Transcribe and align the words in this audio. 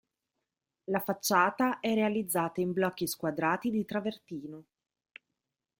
La 0.85 0.99
facciata 0.99 1.79
è 1.79 1.93
realizzata 1.93 2.59
in 2.59 2.71
blocchi 2.73 3.05
squadrati 3.05 3.69
di 3.69 3.85
travertino. 3.85 4.63